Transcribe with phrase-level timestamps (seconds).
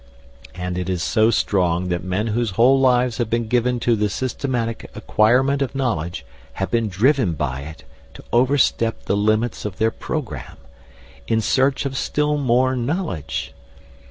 [0.55, 4.09] And it is so strong that men whose whole lives have been given to the
[4.09, 7.83] systematic acquirement of knowledge have been driven by it
[8.15, 10.57] to overstep the limits of their programme
[11.27, 13.53] in search of still more knowledge.